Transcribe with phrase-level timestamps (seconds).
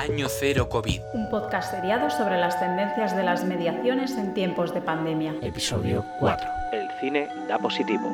[0.00, 0.98] Año Cero COVID.
[1.12, 5.34] Un podcast seriado sobre las tendencias de las mediaciones en tiempos de pandemia.
[5.42, 6.48] Episodio 4.
[6.72, 8.10] El cine da positivo.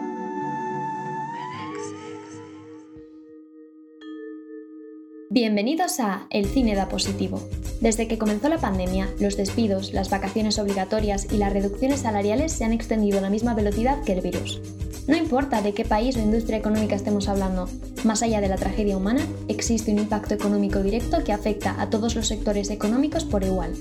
[5.30, 7.40] Bienvenidos a El cine da positivo.
[7.80, 12.64] Desde que comenzó la pandemia, los despidos, las vacaciones obligatorias y las reducciones salariales se
[12.64, 14.60] han extendido a la misma velocidad que el virus.
[15.06, 17.68] No importa de qué país o industria económica estemos hablando,
[18.02, 22.16] más allá de la tragedia humana, existe un impacto económico directo que afecta a todos
[22.16, 23.72] los sectores económicos por igual.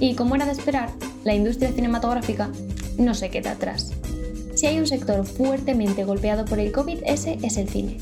[0.00, 0.90] Y como era de esperar,
[1.22, 2.50] la industria cinematográfica
[2.98, 3.92] no se queda atrás.
[4.56, 7.98] Si hay un sector fuertemente golpeado por el COVID, ese es el cine.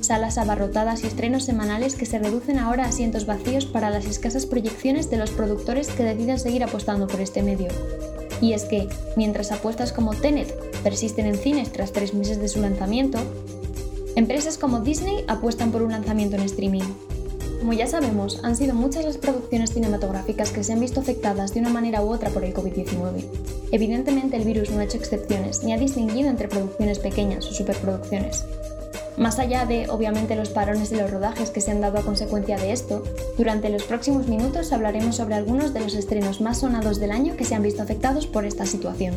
[0.00, 4.44] Salas abarrotadas y estrenos semanales que se reducen ahora a asientos vacíos para las escasas
[4.44, 7.68] proyecciones de los productores que deciden seguir apostando por este medio.
[8.40, 10.52] Y es que, mientras apuestas como Tenet
[10.84, 13.18] persisten en cines tras tres meses de su lanzamiento,
[14.14, 16.84] empresas como Disney apuestan por un lanzamiento en streaming.
[17.58, 21.60] Como ya sabemos, han sido muchas las producciones cinematográficas que se han visto afectadas de
[21.60, 23.24] una manera u otra por el COVID-19.
[23.72, 28.44] Evidentemente el virus no ha hecho excepciones, ni ha distinguido entre producciones pequeñas o superproducciones.
[29.16, 32.58] Más allá de, obviamente, los parones de los rodajes que se han dado a consecuencia
[32.58, 33.02] de esto,
[33.38, 37.44] durante los próximos minutos hablaremos sobre algunos de los estrenos más sonados del año que
[37.44, 39.14] se han visto afectados por esta situación.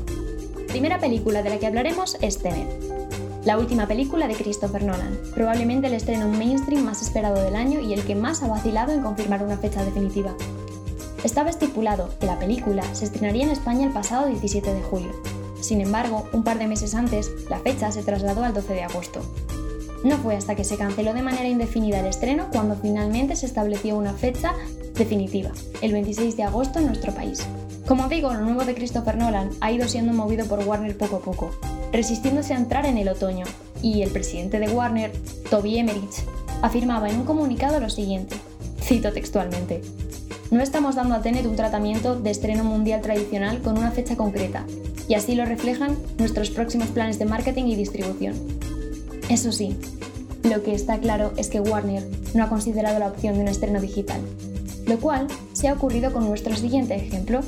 [0.67, 2.67] La primera película de la que hablaremos es Tenet,
[3.45, 7.93] la última película de Christopher Nolan, probablemente el estreno mainstream más esperado del año y
[7.93, 10.35] el que más ha vacilado en confirmar una fecha definitiva.
[11.23, 15.13] Estaba estipulado que la película se estrenaría en España el pasado 17 de julio.
[15.61, 19.21] Sin embargo, un par de meses antes, la fecha se trasladó al 12 de agosto,
[20.03, 23.95] no fue hasta que se canceló de manera indefinida el estreno cuando finalmente se estableció
[23.95, 24.53] una fecha
[24.93, 27.47] definitiva, el 26 de agosto en nuestro país.
[27.87, 31.21] Como digo, lo nuevo de Christopher Nolan ha ido siendo movido por Warner poco a
[31.21, 31.51] poco,
[31.93, 33.45] resistiéndose a entrar en el otoño,
[33.81, 35.13] y el presidente de Warner,
[35.49, 36.25] Toby Emmerich,
[36.61, 38.35] afirmaba en un comunicado lo siguiente,
[38.81, 39.81] cito textualmente,
[40.51, 44.65] no estamos dando a Tenet un tratamiento de estreno mundial tradicional con una fecha concreta,
[45.07, 48.35] y así lo reflejan nuestros próximos planes de marketing y distribución.
[49.29, 49.77] Eso sí,
[50.43, 53.79] lo que está claro es que Warner no ha considerado la opción de un estreno
[53.79, 54.19] digital,
[54.85, 57.41] lo cual se ha ocurrido con nuestro siguiente ejemplo,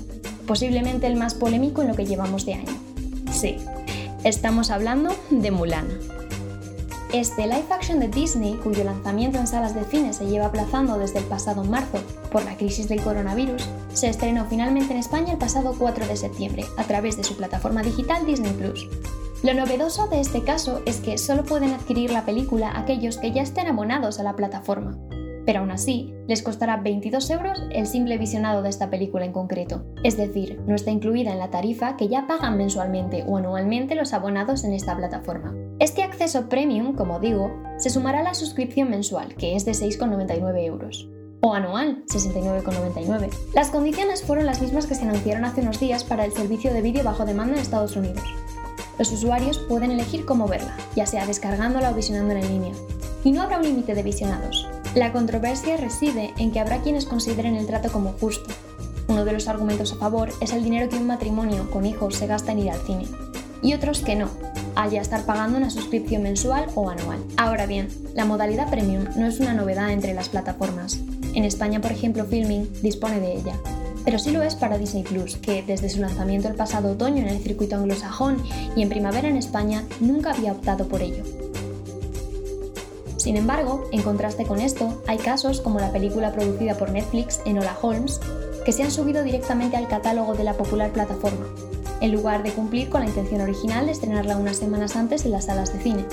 [0.50, 2.74] posiblemente el más polémico en lo que llevamos de año.
[3.32, 3.58] Sí,
[4.24, 5.88] estamos hablando de Mulan.
[7.14, 11.20] Este live action de Disney, cuyo lanzamiento en salas de cine se lleva aplazando desde
[11.20, 12.00] el pasado marzo
[12.32, 16.66] por la crisis del coronavirus, se estrenó finalmente en España el pasado 4 de septiembre
[16.78, 18.88] a través de su plataforma digital Disney Plus.
[19.44, 23.44] Lo novedoso de este caso es que solo pueden adquirir la película aquellos que ya
[23.44, 24.98] estén abonados a la plataforma,
[25.50, 29.84] pero aún así les costará 22 euros el simple visionado de esta película en concreto,
[30.04, 34.14] es decir, no está incluida en la tarifa que ya pagan mensualmente o anualmente los
[34.14, 35.56] abonados en esta plataforma.
[35.80, 40.66] Este acceso premium, como digo, se sumará a la suscripción mensual, que es de 6,99
[40.66, 41.10] euros
[41.42, 43.32] o anual, 69,99.
[43.56, 46.84] Las condiciones fueron las mismas que se anunciaron hace unos días para el servicio de
[46.84, 48.24] vídeo bajo demanda en Estados Unidos.
[49.00, 52.74] Los usuarios pueden elegir cómo verla, ya sea descargándola o visionándola en línea.
[53.24, 54.70] Y no habrá un límite de visionados.
[54.96, 58.50] La controversia reside en que habrá quienes consideren el trato como justo.
[59.08, 62.26] Uno de los argumentos a favor es el dinero que un matrimonio con hijos se
[62.26, 63.06] gasta en ir al cine.
[63.62, 64.30] Y otros que no,
[64.76, 67.20] al ya estar pagando una suscripción mensual o anual.
[67.38, 71.00] Ahora bien, la modalidad premium no es una novedad entre las plataformas.
[71.36, 73.54] En España, por ejemplo, Filming dispone de ella,
[74.06, 77.30] pero sí lo es para Disney Plus, que desde su lanzamiento el pasado otoño en
[77.30, 78.38] el circuito anglosajón
[78.76, 81.24] y en primavera en España nunca había optado por ello.
[83.30, 87.78] Sin embargo, en contraste con esto, hay casos como la película producida por Netflix, Enola
[87.80, 88.20] Holmes,
[88.66, 91.46] que se han subido directamente al catálogo de la popular plataforma,
[92.02, 95.46] en lugar de cumplir con la intención original de estrenarla unas semanas antes en las
[95.46, 96.06] salas de cine.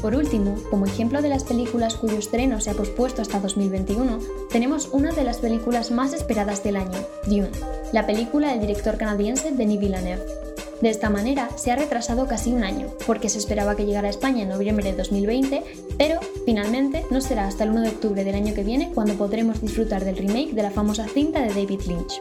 [0.00, 4.18] Por último, como ejemplo de las películas cuyo estreno se ha pospuesto hasta 2021,
[4.50, 7.52] tenemos una de las películas más esperadas del año, Dune,
[7.92, 10.41] la película del director canadiense Denis Villeneuve.
[10.82, 14.10] De esta manera, se ha retrasado casi un año, porque se esperaba que llegara a
[14.10, 15.62] España en noviembre de 2020,
[15.96, 19.60] pero finalmente no será hasta el 1 de octubre del año que viene cuando podremos
[19.60, 22.20] disfrutar del remake de la famosa cinta de David Lynch.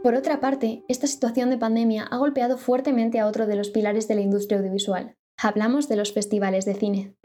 [0.00, 4.06] Por otra parte, esta situación de pandemia ha golpeado fuertemente a otro de los pilares
[4.06, 7.16] de la industria audiovisual, hablamos de los festivales de cine.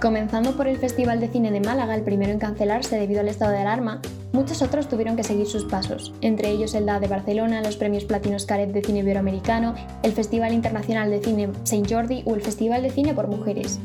[0.00, 3.52] Comenzando por el Festival de Cine de Málaga, el primero en cancelarse debido al estado
[3.52, 4.00] de alarma,
[4.32, 8.04] muchos otros tuvieron que seguir sus pasos, entre ellos el DA de Barcelona, los premios
[8.04, 12.80] Platinos Caret de Cine Iberoamericano, el Festival Internacional de Cine Saint Jordi o el Festival
[12.80, 13.78] de Cine por Mujeres,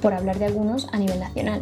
[0.00, 1.60] por hablar de algunos a nivel nacional.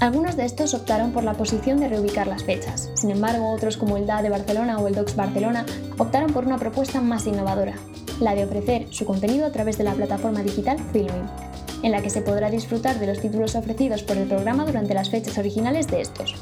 [0.00, 2.90] Algunos de estos optaron por la posición de reubicar las fechas.
[2.92, 5.64] Sin embargo, otros como el DA de Barcelona o el DOCS Barcelona
[5.96, 7.76] optaron por una propuesta más innovadora,
[8.20, 11.53] la de ofrecer su contenido a través de la plataforma digital Filming,
[11.84, 15.10] en la que se podrá disfrutar de los títulos ofrecidos por el programa durante las
[15.10, 16.34] fechas originales de estos.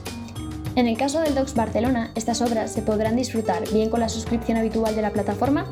[0.76, 4.56] En el caso del DOCS Barcelona, estas obras se podrán disfrutar bien con la suscripción
[4.56, 5.66] habitual de la plataforma,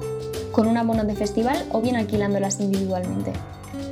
[0.50, 3.32] con un abono de festival o bien alquilándolas individualmente.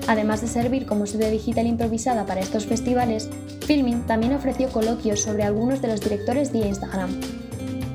[0.08, 3.30] Además de servir como sede digital improvisada para estos festivales,
[3.64, 7.37] Filming también ofreció coloquios sobre algunos de los directores vía Instagram.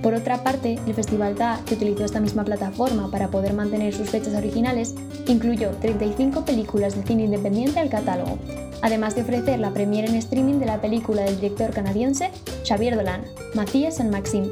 [0.04, 4.10] Por otra parte, el Festival DA, que utilizó esta misma plataforma para poder mantener sus
[4.10, 4.96] fechas originales,
[5.28, 8.38] incluyó 35 películas de cine independiente al catálogo,
[8.82, 12.32] además de ofrecer la premiere en streaming de la película del director canadiense
[12.68, 13.22] Xavier Dolan,
[13.56, 14.52] Matías San Maxim.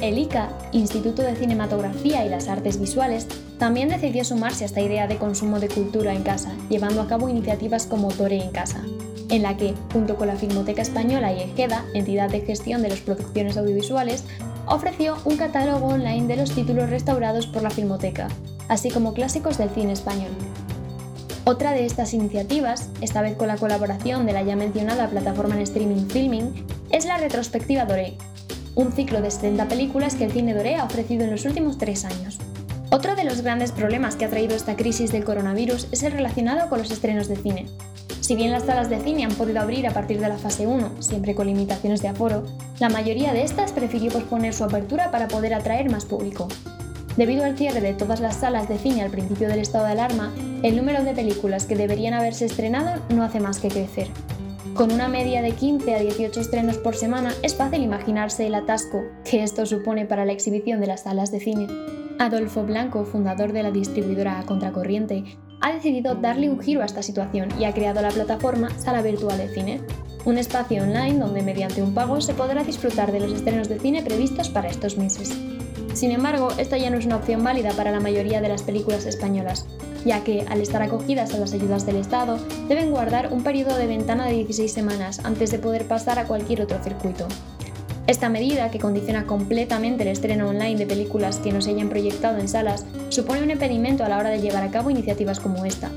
[0.00, 3.26] El ICA, Instituto de Cinematografía y las Artes Visuales,
[3.58, 7.28] también decidió sumarse a esta idea de consumo de cultura en casa, llevando a cabo
[7.28, 8.84] iniciativas como Tore en Casa,
[9.30, 13.00] en la que, junto con la Filmoteca Española y EGEDA, entidad de gestión de las
[13.00, 14.22] producciones audiovisuales,
[14.66, 18.28] ofreció un catálogo online de los títulos restaurados por la Filmoteca,
[18.68, 20.30] así como clásicos del cine español.
[21.44, 25.62] Otra de estas iniciativas, esta vez con la colaboración de la ya mencionada plataforma en
[25.62, 28.16] streaming Filming, es la retrospectiva Doré,
[28.74, 32.04] un ciclo de 70 películas que el cine Doré ha ofrecido en los últimos tres
[32.04, 32.38] años.
[32.90, 36.68] Otro de los grandes problemas que ha traído esta crisis del coronavirus es el relacionado
[36.68, 37.66] con los estrenos de cine.
[38.26, 41.00] Si bien las salas de cine han podido abrir a partir de la fase 1,
[41.00, 42.42] siempre con limitaciones de aforo,
[42.80, 46.48] la mayoría de estas prefirió posponer su apertura para poder atraer más público.
[47.16, 50.34] Debido al cierre de todas las salas de cine al principio del estado de alarma,
[50.64, 54.08] el número de películas que deberían haberse estrenado no hace más que crecer.
[54.74, 59.04] Con una media de 15 a 18 estrenos por semana, es fácil imaginarse el atasco
[59.24, 61.68] que esto supone para la exhibición de las salas de cine.
[62.18, 65.22] Adolfo Blanco, fundador de la distribuidora Contracorriente,
[65.66, 69.36] ha decidido darle un giro a esta situación y ha creado la plataforma Sala Virtual
[69.36, 69.80] de Cine,
[70.24, 74.04] un espacio online donde mediante un pago se podrá disfrutar de los estrenos de cine
[74.04, 75.36] previstos para estos meses.
[75.92, 79.06] Sin embargo, esta ya no es una opción válida para la mayoría de las películas
[79.06, 79.66] españolas,
[80.04, 83.88] ya que, al estar acogidas a las ayudas del Estado, deben guardar un periodo de
[83.88, 87.26] ventana de 16 semanas antes de poder pasar a cualquier otro circuito.
[88.06, 92.38] Esta medida, que condiciona completamente el estreno online de películas que no se hayan proyectado
[92.38, 95.90] en salas, supone un impedimento a la hora de llevar a cabo iniciativas como esta,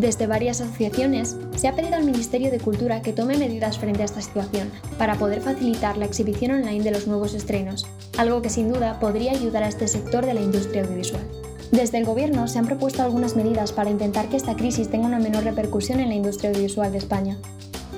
[0.00, 4.06] desde varias asociaciones se ha pedido al Ministerio de Cultura que tome medidas frente a
[4.06, 7.86] esta situación para poder facilitar la exhibición online de los nuevos estrenos,
[8.16, 11.22] algo que sin duda podría ayudar a este sector de la industria audiovisual.
[11.70, 15.18] Desde el Gobierno se han propuesto algunas medidas para intentar que esta crisis tenga una
[15.18, 17.36] menor repercusión en la industria audiovisual de España.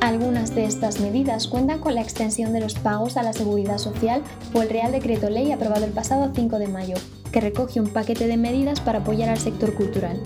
[0.03, 4.21] Algunas de estas medidas cuentan con la extensión de los pagos a la seguridad social
[4.53, 6.97] o el Real Decreto Ley aprobado el pasado 5 de mayo,
[7.31, 10.21] que recoge un paquete de medidas para apoyar al sector cultural.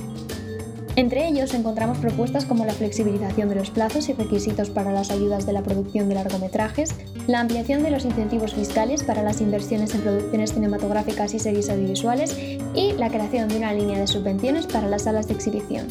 [0.96, 5.44] Entre ellos encontramos propuestas como la flexibilización de los plazos y requisitos para las ayudas
[5.44, 6.94] de la producción de largometrajes,
[7.26, 12.34] la ampliación de los incentivos fiscales para las inversiones en producciones cinematográficas y series audiovisuales
[12.75, 15.87] y la creación de una línea de subvenciones para las salas de exhibición.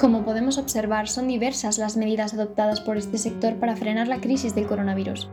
[0.00, 4.54] Como podemos observar, son diversas las medidas adoptadas por este sector para frenar la crisis
[4.54, 5.28] del coronavirus.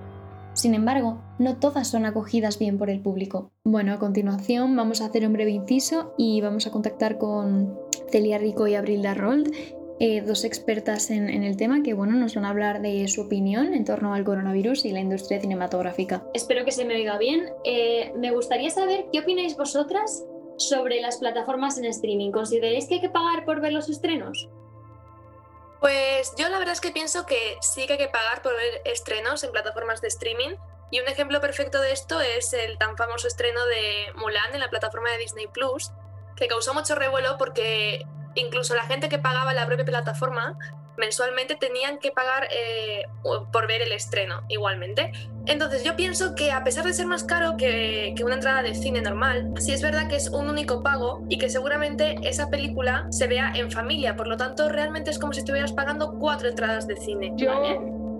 [0.51, 3.49] Sin embargo, no todas son acogidas bien por el público.
[3.63, 7.79] Bueno, a continuación vamos a hacer un breve inciso y vamos a contactar con
[8.11, 9.53] Celia Rico y Abril Darrold,
[10.01, 13.73] eh, dos expertas en, el tema que bueno, nos van a hablar de su opinión
[13.73, 16.27] en torno al coronavirus y la industria cinematográfica.
[16.33, 17.45] Espero que se me oiga bien.
[17.63, 20.25] Eh, me gustaría saber qué opináis vosotras
[20.57, 22.31] sobre las plataformas en streaming.
[22.31, 24.49] ¿Consideráis que hay que pagar por ver los estrenos?
[25.79, 28.81] Pues yo la verdad es que pienso que sí que hay que pagar por ver
[28.85, 30.55] estrenos en plataformas de streaming.
[30.89, 34.69] Y un ejemplo perfecto de esto es el tan famoso estreno de Mulan en la
[34.69, 35.91] plataforma de Disney Plus,
[36.35, 38.05] que causó mucho revuelo porque
[38.35, 40.57] incluso la gente que pagaba la propia plataforma
[40.97, 43.03] mensualmente tenían que pagar eh,
[43.51, 45.11] por ver el estreno igualmente.
[45.45, 48.75] Entonces yo pienso que a pesar de ser más caro que, que, una entrada de
[48.75, 53.07] cine normal, sí es verdad que es un único pago y que seguramente esa película
[53.11, 56.87] se vea en familia, por lo tanto realmente es como si estuvieras pagando cuatro entradas
[56.87, 57.31] de cine.
[57.37, 57.51] Yo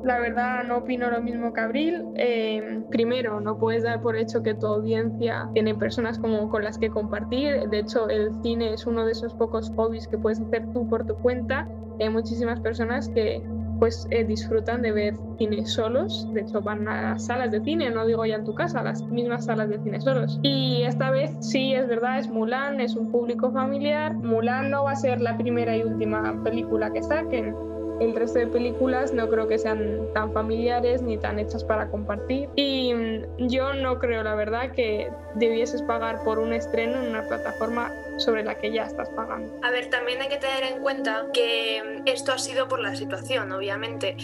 [0.04, 2.06] la verdad no opino lo mismo que Abril.
[2.16, 6.78] Eh, primero, no puedes dar por hecho que tu audiencia tiene personas como con las
[6.78, 7.68] que compartir.
[7.70, 11.06] De hecho, el cine es uno de esos pocos hobbies que puedes hacer tú por
[11.06, 11.68] tu cuenta
[12.00, 13.42] hay muchísimas personas que
[13.80, 17.90] pues eh, disfrutan de ver cine solos, de hecho van a las salas de cine,
[17.90, 20.40] no digo ya en tu casa, las mismas salas de cine solos.
[20.42, 24.14] Y esta vez sí, es verdad, es Mulan, es un público familiar.
[24.14, 27.56] Mulan no va a ser la primera y última película que saquen.
[28.00, 29.82] El resto de películas no creo que sean
[30.14, 32.48] tan familiares ni tan hechas para compartir.
[32.56, 37.28] Y mm, yo no creo, la verdad, que debieses pagar por un estreno en una
[37.28, 39.60] plataforma sobre la que ya estás pagando.
[39.64, 43.52] A ver, también hay que tener en cuenta que esto ha sido por la situación,
[43.52, 44.16] obviamente.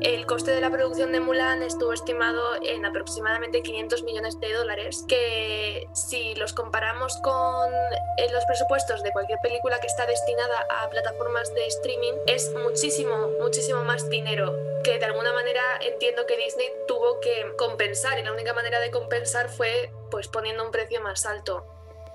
[0.00, 5.04] El coste de la producción de Mulan estuvo estimado en aproximadamente 500 millones de dólares,
[5.06, 10.90] que si los comparamos con eh, los presupuestos de cualquier película que está destinada a
[10.90, 16.66] plataformas de streaming, es muchísimo, muchísimo más dinero que de alguna manera entiendo que Disney
[16.88, 21.24] tuvo que compensar y la única manera de compensar fue pues poniendo un precio más
[21.26, 21.64] alto.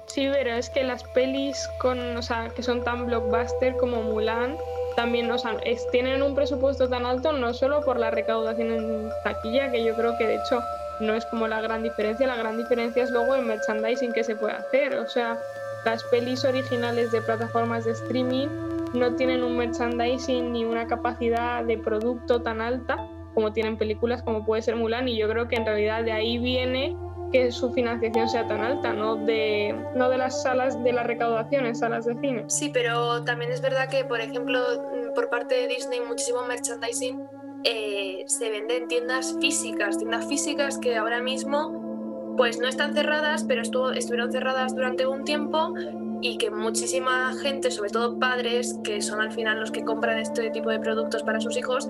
[0.07, 4.57] Sí, pero es que las pelis con, o sea, que son tan blockbuster como Mulan
[4.97, 5.55] también o sea,
[5.91, 10.17] tienen un presupuesto tan alto no solo por la recaudación en taquilla, que yo creo
[10.17, 10.59] que de hecho
[10.99, 14.35] no es como la gran diferencia, la gran diferencia es luego el merchandising que se
[14.35, 15.37] puede hacer, o sea,
[15.85, 18.47] las pelis originales de plataformas de streaming
[18.93, 22.97] no tienen un merchandising ni una capacidad de producto tan alta
[23.35, 26.39] como tienen películas como puede ser Mulan y yo creo que en realidad de ahí
[26.39, 26.97] viene
[27.31, 31.65] que su financiación sea tan alta, no de, no de las salas de la recaudación
[31.65, 32.45] en salas de cine.
[32.47, 37.27] Sí, pero también es verdad que, por ejemplo, mm, por parte de Disney muchísimo merchandising
[37.63, 41.85] eh, se vende en tiendas físicas, tiendas físicas que ahora mismo
[42.37, 45.73] pues no están cerradas, pero estuvo, estuvieron cerradas durante un tiempo
[46.21, 50.49] y que muchísima gente, sobre todo padres, que son al final los que compran este
[50.51, 51.87] tipo de productos para sus hijos,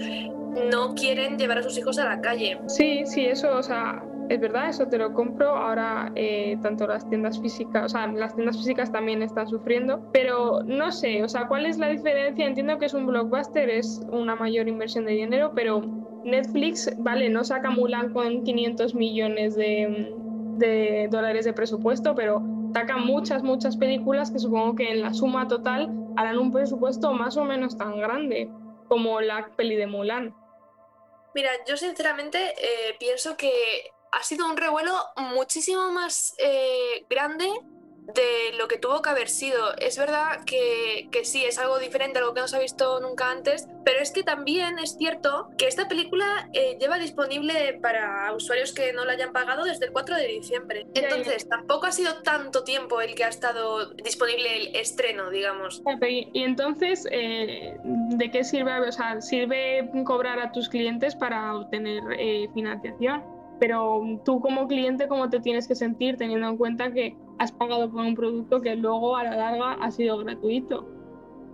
[0.71, 2.59] no quieren llevar a sus hijos a la calle.
[2.67, 5.49] Sí, sí, eso, o sea, es verdad, eso te lo compro.
[5.49, 10.63] Ahora eh, tanto las tiendas físicas, o sea, las tiendas físicas también están sufriendo, pero
[10.63, 12.45] no sé, o sea, ¿cuál es la diferencia?
[12.45, 15.81] Entiendo que es un blockbuster, es una mayor inversión de dinero, pero
[16.23, 23.43] Netflix, vale, no saca Mulan con 500 millones de, dólares de presupuesto, pero saca muchas,
[23.43, 27.77] muchas películas que supongo que en la suma total harán un presupuesto más o menos
[27.77, 28.49] tan grande
[28.87, 30.35] como la peli de Mulan.
[31.33, 37.47] Mira, yo sinceramente eh, pienso que ha sido un revuelo muchísimo más eh, grande
[38.13, 39.75] de lo que tuvo que haber sido.
[39.77, 42.99] Es verdad que, que, sí, es algo diferente a lo que no se ha visto
[43.01, 48.33] nunca antes, pero es que también es cierto que esta película eh, lleva disponible para
[48.33, 50.87] usuarios que no la hayan pagado desde el 4 de diciembre.
[50.93, 55.81] Entonces, tampoco ha sido tanto tiempo el que ha estado disponible el estreno, digamos.
[56.07, 58.79] Y, entonces, eh, ¿de qué sirve?
[58.79, 62.03] O sea, ¿sirve cobrar a tus clientes para obtener
[62.53, 63.36] financiación?
[63.59, 67.89] Pero tú como cliente, ¿cómo te tienes que sentir teniendo en cuenta que has pagado
[67.91, 70.87] por un producto que luego a la larga ha sido gratuito?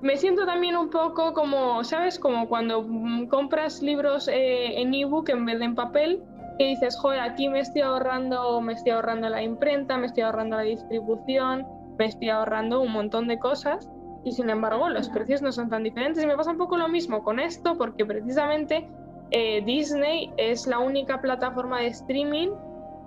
[0.02, 2.20] Me siento también un poco como, ¿sabes?
[2.20, 6.24] Como cuando mm, compras libros eh, en ebook en vez de en papel,
[6.60, 10.58] y dices, joder, aquí me estoy ahorrando, me estoy ahorrando la imprenta, me estoy ahorrando
[10.58, 11.66] la distribución,
[11.98, 13.90] me estoy ahorrando un montón de cosas
[14.24, 16.24] y sin embargo los precios no son tan diferentes.
[16.24, 18.88] Y me pasa un poco lo mismo con esto porque precisamente
[19.32, 22.50] eh, Disney es la única plataforma de streaming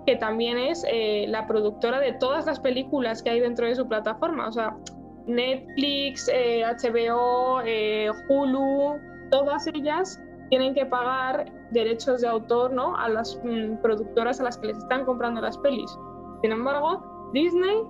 [0.05, 3.87] que también es eh, la productora de todas las películas que hay dentro de su
[3.87, 4.47] plataforma.
[4.47, 4.75] O sea,
[5.25, 13.81] Netflix, HBO, eh, Hulu, todas ellas tienen que pagar derechos de autor a las mm,
[13.81, 15.91] productoras a las que les están comprando las pelis.
[16.41, 17.83] Sin embargo, Disney,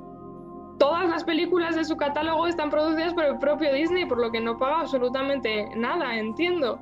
[0.79, 4.39] todas las películas de su catálogo están producidas por el propio Disney, por lo que
[4.39, 6.79] no paga absolutamente nada, entiendo.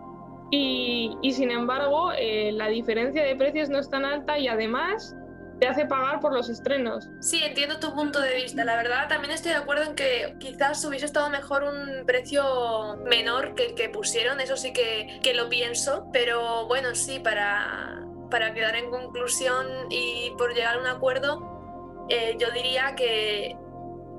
[0.52, 5.16] Y, sin embargo, eh, la diferencia de precios no es tan alta y además
[5.60, 7.10] te hace pagar por los estrenos.
[7.22, 8.64] Sí, entiendo tu punto de vista.
[8.64, 13.56] La verdad, también estoy de acuerdo en que quizás hubiese estado mejor un precio menor
[13.56, 18.54] que el que pusieron, eso sí que, que lo pienso, pero bueno, sí, para, para
[18.54, 23.56] quedar en conclusión y por llegar a un acuerdo, eh, yo diría que,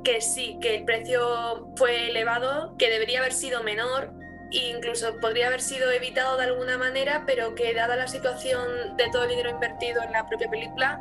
[0.05, 4.16] que sí, que el precio fue elevado, que debería haber sido menor
[4.51, 9.25] incluso podría haber sido evitado de alguna manera, pero que dada la situación de todo
[9.25, 11.01] el dinero invertido en la propia película,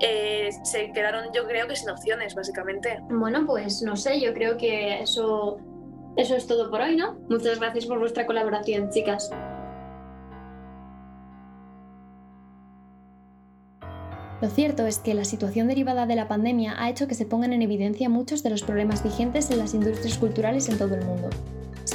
[0.00, 3.00] eh, se quedaron yo creo que sin opciones, básicamente.
[3.08, 5.58] Bueno, pues no sé, yo creo que eso,
[6.16, 7.14] eso es todo por hoy, ¿no?
[7.28, 9.30] Muchas gracias por vuestra colaboración, chicas.
[14.40, 17.52] Lo cierto es que la situación derivada de la pandemia ha hecho que se pongan
[17.52, 21.30] en evidencia muchos de los problemas vigentes en las industrias culturales en todo el mundo.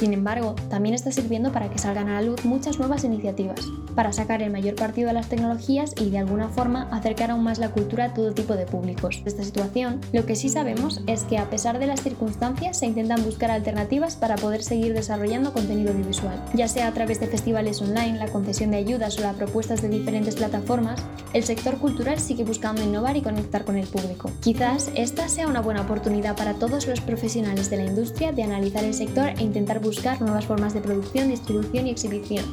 [0.00, 3.60] Sin embargo, también está sirviendo para que salgan a la luz muchas nuevas iniciativas,
[3.94, 7.58] para sacar el mayor partido a las tecnologías y de alguna forma acercar aún más
[7.58, 9.20] la cultura a todo tipo de públicos.
[9.22, 12.86] De esta situación, lo que sí sabemos es que a pesar de las circunstancias se
[12.86, 17.82] intentan buscar alternativas para poder seguir desarrollando contenido audiovisual, ya sea a través de festivales
[17.82, 21.04] online, la concesión de ayudas o las propuestas de diferentes plataformas,
[21.34, 24.30] el sector cultural sigue buscando innovar y conectar con el público.
[24.40, 28.82] Quizás esta sea una buena oportunidad para todos los profesionales de la industria de analizar
[28.82, 32.44] el sector e intentar buscar nuevas formas de producción, distribución y exhibición,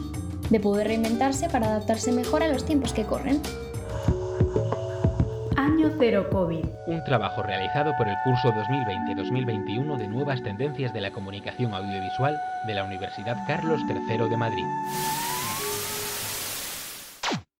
[0.50, 3.40] de poder reinventarse para adaptarse mejor a los tiempos que corren.
[5.56, 6.66] Año Cero COVID.
[6.88, 12.74] Un trabajo realizado por el curso 2020-2021 de Nuevas Tendencias de la Comunicación Audiovisual de
[12.74, 14.66] la Universidad Carlos III de Madrid.